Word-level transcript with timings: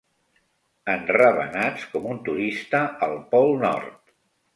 Enravenats 0.93 1.83
com 1.91 2.07
un 2.13 2.17
turista 2.29 2.81
al 3.09 3.13
Pol 3.35 3.53
Nord. 3.65 4.01